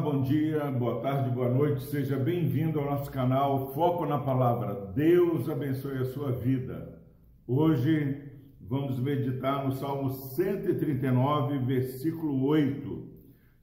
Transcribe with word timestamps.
Bom 0.00 0.22
dia, 0.22 0.70
boa 0.70 1.02
tarde, 1.02 1.28
boa 1.28 1.50
noite, 1.50 1.82
seja 1.82 2.16
bem-vindo 2.16 2.80
ao 2.80 2.86
nosso 2.86 3.10
canal 3.10 3.74
Foco 3.74 4.06
na 4.06 4.18
Palavra. 4.18 4.86
Deus 4.94 5.50
abençoe 5.50 5.98
a 5.98 6.06
sua 6.06 6.32
vida. 6.32 6.98
Hoje 7.46 8.22
vamos 8.58 8.98
meditar 8.98 9.66
no 9.66 9.72
Salmo 9.72 10.08
139, 10.10 11.58
versículo 11.58 12.42
8. 12.46 13.06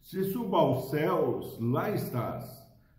Se 0.04 0.23
subo 0.25 0.55
aos 0.55 0.91
céus, 0.91 1.57
lá 1.59 1.89
estás. 1.89 2.46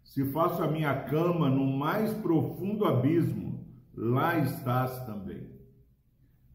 Se 0.03 0.25
faço 0.33 0.61
a 0.63 0.69
minha 0.69 0.95
cama 1.05 1.49
no 1.49 1.65
mais 1.65 2.13
profundo 2.15 2.85
abismo, 2.85 3.65
lá 3.95 4.39
estás 4.39 5.07
também. 5.07 5.49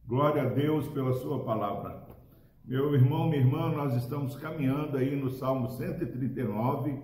Glória 0.05 0.43
a 0.43 0.49
Deus 0.49 0.89
pela 0.89 1.13
sua 1.13 1.41
palavra. 1.45 2.14
Meu 2.67 2.95
irmão, 2.95 3.29
minha 3.29 3.43
irmã, 3.43 3.69
nós 3.69 3.95
estamos 3.95 4.35
caminhando 4.37 4.97
aí 4.97 5.15
no 5.15 5.29
Salmo 5.29 5.69
139 5.69 6.97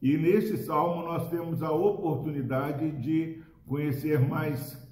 e 0.00 0.16
neste 0.16 0.56
salmo 0.56 1.02
nós 1.02 1.28
temos 1.28 1.62
a 1.62 1.70
oportunidade 1.70 2.92
de 2.92 3.42
conhecer 3.66 4.18
mais 4.18 4.82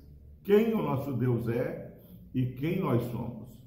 quem 0.42 0.74
o 0.74 0.82
nosso 0.82 1.10
Deus 1.14 1.48
é 1.48 1.96
e 2.34 2.44
quem 2.44 2.80
nós 2.80 3.02
somos. 3.04 3.58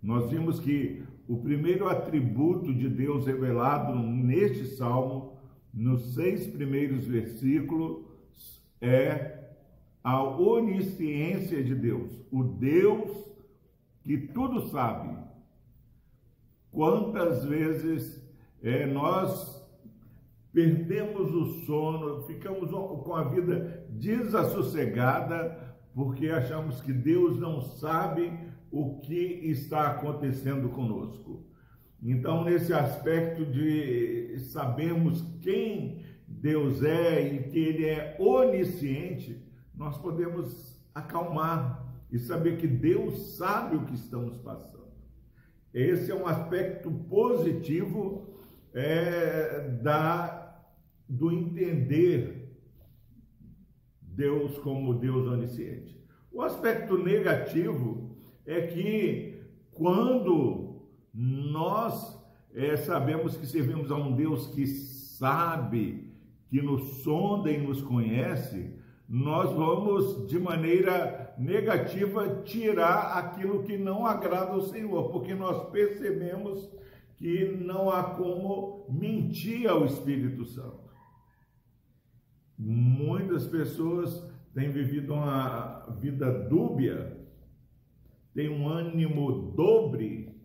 Nós 0.00 0.30
vimos 0.30 0.60
que 0.60 1.02
o 1.26 1.38
primeiro 1.38 1.88
atributo 1.88 2.72
de 2.72 2.88
Deus 2.88 3.26
revelado 3.26 3.92
neste 3.96 4.66
salmo, 4.66 5.40
nos 5.74 6.14
seis 6.14 6.46
primeiros 6.46 7.04
versículos, 7.04 8.62
é 8.80 9.56
a 10.04 10.22
onisciência 10.22 11.64
de 11.64 11.74
Deus, 11.74 12.12
o 12.30 12.44
Deus 12.44 13.10
que 14.04 14.16
tudo 14.18 14.68
sabe, 14.68 15.29
Quantas 16.72 17.44
vezes 17.44 18.22
é, 18.62 18.86
nós 18.86 19.60
perdemos 20.52 21.32
o 21.34 21.64
sono, 21.64 22.22
ficamos 22.22 22.70
com 22.70 23.14
a 23.14 23.24
vida 23.24 23.86
desassossegada 23.90 25.70
porque 25.94 26.28
achamos 26.28 26.80
que 26.80 26.92
Deus 26.92 27.38
não 27.38 27.60
sabe 27.60 28.32
o 28.70 29.00
que 29.00 29.14
está 29.44 29.88
acontecendo 29.88 30.68
conosco. 30.68 31.44
Então, 32.02 32.44
nesse 32.44 32.72
aspecto 32.72 33.44
de 33.44 34.38
sabermos 34.38 35.22
quem 35.42 36.02
Deus 36.26 36.82
é 36.82 37.34
e 37.34 37.42
que 37.50 37.58
Ele 37.58 37.86
é 37.86 38.16
onisciente, 38.18 39.44
nós 39.74 39.98
podemos 39.98 40.80
acalmar 40.94 41.86
e 42.10 42.18
saber 42.18 42.56
que 42.58 42.66
Deus 42.66 43.36
sabe 43.36 43.76
o 43.76 43.84
que 43.84 43.94
estamos 43.94 44.38
passando. 44.38 44.89
Esse 45.72 46.10
é 46.10 46.14
um 46.14 46.26
aspecto 46.26 46.90
positivo 46.90 48.28
é, 48.74 49.68
da, 49.82 50.60
do 51.08 51.30
entender 51.30 52.56
Deus 54.00 54.58
como 54.58 54.94
Deus 54.94 55.26
onisciente. 55.26 55.98
O 56.32 56.42
aspecto 56.42 56.98
negativo 56.98 58.16
é 58.44 58.66
que 58.66 59.42
quando 59.72 60.82
nós 61.14 62.20
é, 62.54 62.76
sabemos 62.76 63.36
que 63.36 63.46
servimos 63.46 63.90
a 63.90 63.96
um 63.96 64.14
Deus 64.14 64.48
que 64.48 64.66
sabe, 64.66 66.12
que 66.48 66.60
nos 66.60 67.02
sonda 67.02 67.50
e 67.50 67.58
nos 67.58 67.80
conhece, 67.80 68.74
nós 69.10 69.52
vamos 69.52 70.28
de 70.28 70.38
maneira 70.38 71.34
negativa 71.36 72.42
tirar 72.44 73.18
aquilo 73.18 73.64
que 73.64 73.76
não 73.76 74.06
agrada 74.06 74.52
ao 74.52 74.60
Senhor, 74.60 75.10
porque 75.10 75.34
nós 75.34 75.68
percebemos 75.70 76.70
que 77.16 77.44
não 77.44 77.90
há 77.90 78.04
como 78.04 78.86
mentir 78.88 79.68
ao 79.68 79.84
Espírito 79.84 80.44
Santo. 80.44 80.88
Muitas 82.56 83.48
pessoas 83.48 84.24
têm 84.54 84.70
vivido 84.70 85.12
uma 85.12 85.86
vida 85.98 86.30
dúbia, 86.48 87.18
têm 88.32 88.48
um 88.48 88.68
ânimo 88.68 89.50
dobre, 89.56 90.40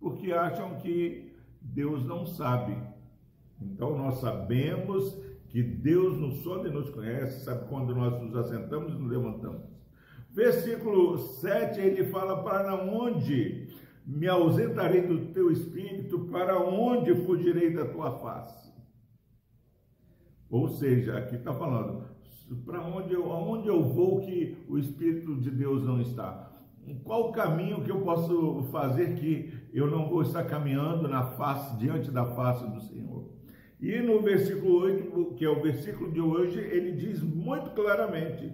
porque 0.00 0.32
acham 0.32 0.76
que 0.76 1.36
Deus 1.60 2.02
não 2.02 2.24
sabe. 2.24 2.78
Então 3.60 3.94
nós 3.94 4.20
sabemos 4.20 5.25
que 5.56 5.62
Deus 5.62 6.18
nos 6.18 6.42
sonda 6.42 6.68
e 6.68 6.70
nos 6.70 6.90
conhece, 6.90 7.42
sabe 7.42 7.66
quando 7.70 7.94
nós 7.94 8.12
nos 8.20 8.36
assentamos 8.36 8.92
e 8.92 8.98
nos 8.98 9.10
levantamos. 9.10 9.62
Versículo 10.30 11.16
7, 11.16 11.80
ele 11.80 12.04
fala: 12.10 12.42
Para 12.42 12.74
onde 12.74 13.66
me 14.04 14.28
ausentarei 14.28 15.00
do 15.00 15.32
teu 15.32 15.50
espírito, 15.50 16.28
para 16.30 16.60
onde 16.60 17.14
fugirei 17.24 17.72
da 17.72 17.86
tua 17.86 18.18
face? 18.18 18.70
Ou 20.50 20.68
seja, 20.68 21.16
aqui 21.16 21.36
está 21.36 21.54
falando, 21.54 22.04
para 22.66 22.82
onde 22.82 23.14
eu, 23.14 23.32
aonde 23.32 23.66
eu 23.66 23.82
vou 23.82 24.20
que 24.20 24.58
o 24.68 24.76
Espírito 24.76 25.36
de 25.36 25.50
Deus 25.50 25.82
não 25.82 26.02
está? 26.02 26.52
Qual 27.02 27.30
o 27.30 27.32
caminho 27.32 27.82
que 27.82 27.90
eu 27.90 28.02
posso 28.02 28.62
fazer 28.70 29.14
que 29.14 29.54
eu 29.72 29.90
não 29.90 30.06
vou 30.10 30.20
estar 30.20 30.44
caminhando 30.44 31.08
na 31.08 31.22
face, 31.22 31.78
diante 31.78 32.10
da 32.10 32.26
face 32.26 32.68
do 32.68 32.80
Senhor? 32.82 33.36
E 33.80 34.00
no 34.00 34.20
versículo 34.20 34.80
8, 34.82 35.34
que 35.36 35.44
é 35.44 35.48
o 35.48 35.62
versículo 35.62 36.10
de 36.10 36.20
hoje, 36.20 36.58
ele 36.58 36.92
diz 36.92 37.22
muito 37.22 37.70
claramente: 37.70 38.52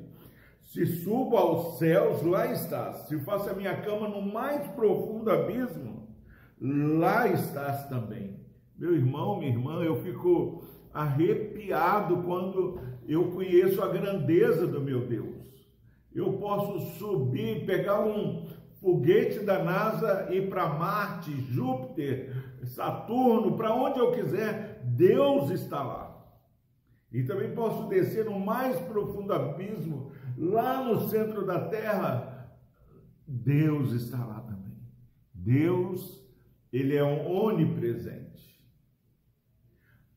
Se 0.61 0.85
subo 0.85 1.37
aos 1.37 1.79
céus, 1.79 2.23
lá 2.23 2.53
estás. 2.53 3.09
Se 3.09 3.19
faço 3.21 3.51
a 3.51 3.55
minha 3.55 3.77
cama 3.83 4.09
no 4.09 4.21
mais 4.21 4.67
profundo 4.69 5.31
abismo, 5.31 6.09
lá 6.61 7.29
estás 7.29 7.89
também. 7.89 8.41
Meu 8.77 8.95
irmão, 8.95 9.39
minha 9.39 9.53
irmã, 9.53 9.83
eu 9.85 10.03
fico 10.03 10.65
arrepiado 10.93 12.23
quando 12.25 12.81
eu 13.07 13.31
conheço 13.31 13.81
a 13.83 13.89
grandeza 13.89 14.67
do 14.67 14.81
meu 14.81 15.07
Deus. 15.07 15.43
Eu 16.15 16.35
posso 16.35 16.99
subir, 16.99 17.65
pegar 17.65 18.01
um, 18.01 18.47
foguete 18.83 19.39
da 19.45 19.63
NASA 19.63 20.29
ir 20.35 20.51
para 20.51 20.69
Marte, 20.69 21.31
Júpiter, 21.43 22.35
Saturno, 22.65 23.57
para 23.57 23.73
onde 23.73 24.01
eu 24.01 24.11
quiser, 24.11 24.83
Deus 24.85 25.51
está 25.51 25.83
lá. 25.83 26.09
E 27.13 27.23
também 27.23 27.55
posso 27.55 27.89
descer 27.89 28.25
no 28.25 28.41
mais 28.41 28.79
profundo 28.81 29.33
abismo, 29.33 30.11
lá 30.37 30.83
no 30.83 31.09
centro 31.09 31.47
da 31.47 31.69
Terra, 31.69 32.51
Deus 33.27 33.93
está 33.93 34.25
lá 34.25 34.41
também. 34.41 34.77
Deus, 35.33 36.21
ele 36.73 36.97
é 36.97 37.05
um 37.05 37.31
onipresente. 37.31 38.33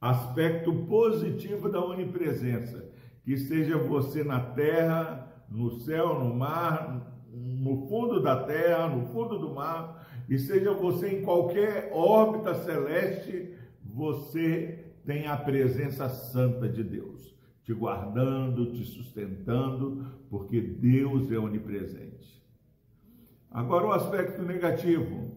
Aspecto 0.02 0.74
positivo 0.86 1.70
da 1.70 1.84
onipresença, 1.84 2.92
que 3.24 3.38
seja 3.38 3.78
você 3.78 4.24
na 4.24 4.40
terra, 4.40 5.46
no 5.50 5.72
céu, 5.72 6.20
no 6.20 6.34
mar, 6.34 7.25
no 7.36 7.88
fundo 7.88 8.22
da 8.22 8.44
terra, 8.44 8.88
no 8.88 9.08
fundo 9.08 9.38
do 9.38 9.54
mar, 9.54 10.08
e 10.30 10.38
seja 10.38 10.72
você 10.74 11.20
em 11.20 11.22
qualquer 11.24 11.92
órbita 11.94 12.56
celeste, 12.56 13.54
você 13.84 14.94
tem 15.06 15.28
a 15.28 15.38
presença 15.38 16.10
santa 16.10 16.68
de 16.68 16.84
Deus, 16.84 17.36
te 17.64 17.74
guardando, 17.74 18.72
te 18.74 18.84
sustentando, 18.84 20.06
porque 20.30 20.60
Deus 20.62 21.32
é 21.32 21.38
onipresente. 21.38 22.44
Agora, 23.52 23.88
o 23.88 23.92
aspecto 23.92 24.42
negativo 24.42 25.36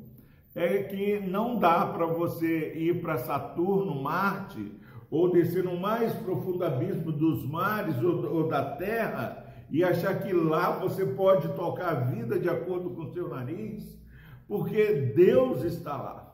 é 0.54 0.82
que 0.84 1.20
não 1.20 1.58
dá 1.58 1.86
para 1.86 2.06
você 2.06 2.74
ir 2.74 3.00
para 3.00 3.18
Saturno, 3.18 4.02
Marte, 4.02 4.72
ou 5.10 5.30
descer 5.30 5.64
no 5.64 5.78
mais 5.78 6.12
profundo 6.14 6.64
abismo 6.64 7.12
dos 7.12 7.46
mares 7.48 7.96
ou, 8.02 8.48
da 8.48 8.64
terra 8.76 9.47
e 9.70 9.84
achar 9.84 10.20
que 10.20 10.32
lá 10.32 10.70
você 10.70 11.04
pode 11.04 11.48
tocar 11.54 11.88
a 11.90 12.00
vida 12.00 12.38
de 12.38 12.48
acordo 12.48 12.90
com 12.90 13.02
o 13.02 13.12
seu 13.12 13.28
nariz, 13.28 13.98
porque 14.46 15.12
Deus 15.14 15.62
está 15.62 15.96
lá. 15.96 16.24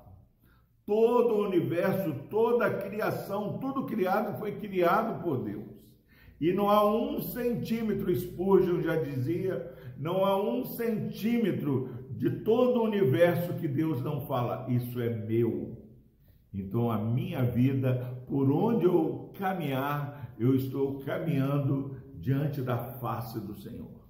Todo 0.86 1.34
o 1.34 1.46
universo, 1.46 2.14
toda 2.30 2.66
a 2.66 2.74
criação, 2.74 3.58
tudo 3.58 3.84
criado 3.86 4.38
foi 4.38 4.52
criado 4.52 5.22
por 5.22 5.42
Deus. 5.42 5.74
E 6.40 6.52
não 6.52 6.68
há 6.68 6.84
um 6.86 7.20
centímetro, 7.20 8.14
Spurgeon 8.14 8.82
já 8.82 8.96
dizia, 8.96 9.72
não 9.96 10.24
há 10.24 10.40
um 10.40 10.64
centímetro 10.64 11.88
de 12.10 12.30
todo 12.40 12.80
o 12.80 12.84
universo 12.84 13.54
que 13.54 13.66
Deus 13.66 14.02
não 14.02 14.20
fala, 14.26 14.66
isso 14.68 15.00
é 15.00 15.08
meu. 15.08 15.76
Então 16.52 16.90
a 16.90 16.98
minha 16.98 17.42
vida, 17.42 18.22
por 18.28 18.50
onde 18.50 18.84
eu 18.84 19.32
caminhar, 19.38 20.34
eu 20.38 20.54
estou 20.54 21.00
caminhando 21.00 21.93
diante 22.24 22.62
da 22.62 22.78
face 22.78 23.38
do 23.38 23.54
Senhor. 23.54 24.00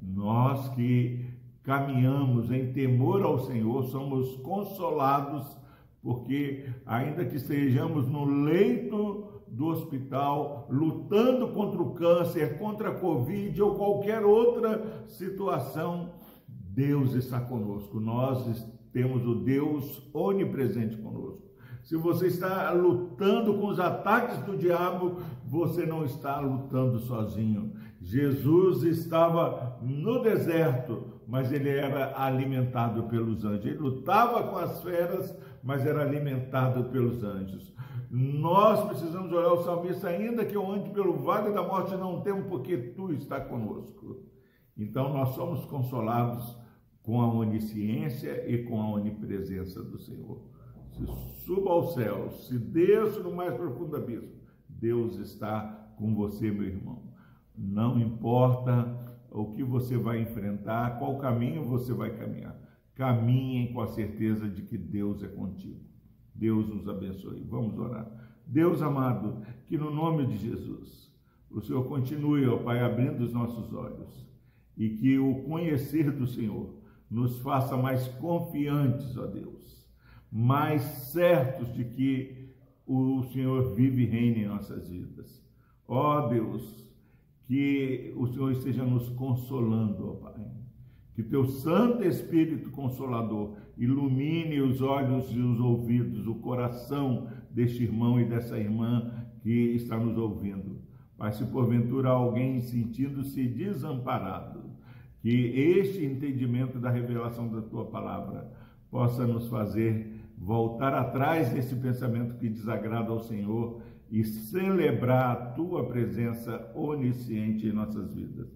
Nós 0.00 0.70
que 0.70 1.26
caminhamos 1.62 2.50
em 2.50 2.72
temor 2.72 3.22
ao 3.22 3.40
Senhor, 3.40 3.84
somos 3.84 4.36
consolados, 4.36 5.44
porque 6.02 6.66
ainda 6.86 7.26
que 7.26 7.36
estejamos 7.36 8.08
no 8.08 8.24
leito 8.24 9.42
do 9.48 9.66
hospital, 9.66 10.66
lutando 10.70 11.48
contra 11.48 11.82
o 11.82 11.92
câncer, 11.92 12.58
contra 12.58 12.90
a 12.90 12.98
Covid 12.98 13.60
ou 13.60 13.74
qualquer 13.74 14.24
outra 14.24 15.04
situação, 15.06 16.14
Deus 16.48 17.12
está 17.12 17.38
conosco. 17.38 18.00
Nós 18.00 18.66
temos 18.92 19.26
o 19.26 19.34
Deus 19.34 20.08
onipresente 20.14 20.96
conosco. 20.96 21.42
Se 21.86 21.96
você 21.96 22.26
está 22.26 22.72
lutando 22.72 23.54
com 23.54 23.68
os 23.68 23.78
ataques 23.78 24.38
do 24.38 24.56
diabo, 24.56 25.18
você 25.44 25.86
não 25.86 26.04
está 26.04 26.40
lutando 26.40 26.98
sozinho. 26.98 27.74
Jesus 28.00 28.82
estava 28.82 29.78
no 29.80 30.20
deserto, 30.20 31.20
mas 31.28 31.52
ele 31.52 31.68
era 31.68 32.20
alimentado 32.20 33.04
pelos 33.04 33.44
anjos. 33.44 33.66
Ele 33.66 33.78
lutava 33.78 34.42
com 34.48 34.56
as 34.56 34.82
feras, 34.82 35.38
mas 35.62 35.86
era 35.86 36.02
alimentado 36.02 36.90
pelos 36.90 37.22
anjos. 37.22 37.72
Nós 38.10 38.84
precisamos 38.88 39.30
olhar 39.30 39.52
o 39.52 39.62
salmista, 39.62 40.08
ainda 40.08 40.44
que 40.44 40.56
eu 40.56 40.68
ande 40.68 40.90
pelo 40.90 41.16
vale 41.18 41.52
da 41.52 41.62
morte, 41.62 41.94
não 41.94 42.20
temo, 42.20 42.48
porque 42.48 42.76
tu 42.76 43.12
está 43.12 43.40
conosco. 43.40 44.24
Então 44.76 45.12
nós 45.12 45.36
somos 45.36 45.64
consolados 45.66 46.58
com 47.00 47.20
a 47.20 47.32
onisciência 47.32 48.44
e 48.50 48.64
com 48.64 48.82
a 48.82 48.90
onipresença 48.90 49.80
do 49.84 50.00
Senhor. 50.00 50.55
Se 50.96 51.44
suba 51.44 51.70
ao 51.70 51.88
céu, 51.92 52.30
se 52.30 52.58
desça 52.58 53.20
no 53.20 53.34
mais 53.34 53.54
profundo 53.54 53.96
abismo, 53.96 54.32
Deus 54.68 55.16
está 55.16 55.60
com 55.96 56.14
você, 56.14 56.50
meu 56.50 56.64
irmão. 56.64 57.02
Não 57.56 57.98
importa 58.00 59.16
o 59.30 59.52
que 59.52 59.62
você 59.62 59.96
vai 59.96 60.20
enfrentar, 60.20 60.98
qual 60.98 61.18
caminho 61.18 61.64
você 61.64 61.92
vai 61.92 62.16
caminhar. 62.16 62.56
Caminhem 62.94 63.72
com 63.72 63.80
a 63.80 63.88
certeza 63.88 64.48
de 64.48 64.62
que 64.62 64.78
Deus 64.78 65.22
é 65.22 65.28
contigo. 65.28 65.80
Deus 66.34 66.68
nos 66.68 66.88
abençoe. 66.88 67.44
Vamos 67.48 67.78
orar. 67.78 68.10
Deus 68.46 68.80
amado, 68.80 69.42
que 69.66 69.76
no 69.76 69.90
nome 69.90 70.26
de 70.26 70.38
Jesus, 70.38 71.12
o 71.50 71.60
Senhor 71.60 71.84
continue, 71.86 72.46
ó 72.46 72.58
Pai, 72.58 72.80
abrindo 72.80 73.22
os 73.22 73.32
nossos 73.32 73.72
olhos 73.72 74.26
e 74.76 74.90
que 74.90 75.18
o 75.18 75.42
conhecer 75.42 76.10
do 76.12 76.26
Senhor 76.26 76.74
nos 77.10 77.38
faça 77.40 77.76
mais 77.76 78.06
confiantes, 78.08 79.16
ó 79.16 79.26
Deus, 79.26 79.75
mais 80.36 80.82
certos 80.82 81.72
de 81.72 81.82
que 81.82 82.52
o 82.86 83.22
Senhor 83.32 83.74
vive 83.74 84.02
e 84.02 84.06
reina 84.06 84.38
em 84.38 84.46
nossas 84.46 84.90
vidas. 84.90 85.42
Ó 85.88 86.28
Deus, 86.28 86.92
que 87.46 88.12
o 88.14 88.26
Senhor 88.26 88.52
esteja 88.52 88.84
nos 88.84 89.08
consolando, 89.08 90.10
ó 90.10 90.12
Pai. 90.16 90.44
Que 91.14 91.22
teu 91.22 91.46
Santo 91.46 92.04
Espírito 92.04 92.70
Consolador 92.70 93.56
ilumine 93.78 94.60
os 94.60 94.82
olhos 94.82 95.34
e 95.34 95.38
os 95.38 95.58
ouvidos, 95.58 96.26
o 96.26 96.34
coração 96.34 97.28
deste 97.50 97.84
irmão 97.84 98.20
e 98.20 98.26
dessa 98.26 98.58
irmã 98.58 99.10
que 99.42 99.50
está 99.50 99.98
nos 99.98 100.18
ouvindo. 100.18 100.82
Pai, 101.16 101.32
se 101.32 101.46
porventura 101.46 102.10
alguém 102.10 102.60
sentindo-se 102.60 103.48
desamparado, 103.48 104.64
que 105.22 105.30
este 105.30 106.04
entendimento 106.04 106.78
da 106.78 106.90
revelação 106.90 107.48
da 107.48 107.62
tua 107.62 107.86
palavra 107.86 108.54
possa 108.90 109.26
nos 109.26 109.48
fazer 109.48 110.14
voltar 110.36 110.94
atrás 110.94 111.52
desse 111.52 111.74
pensamento 111.76 112.36
que 112.36 112.48
desagrada 112.48 113.10
ao 113.10 113.20
Senhor 113.20 113.82
e 114.10 114.22
celebrar 114.24 115.30
a 115.30 115.46
tua 115.52 115.86
presença 115.86 116.70
onisciente 116.74 117.66
em 117.66 117.72
nossas 117.72 118.14
vidas. 118.14 118.48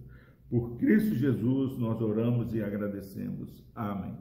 Por 0.49 0.77
Cristo 0.77 1.15
Jesus 1.15 1.77
nós 1.77 2.01
oramos 2.01 2.53
e 2.53 2.61
agradecemos. 2.61 3.63
Amém. 3.73 4.15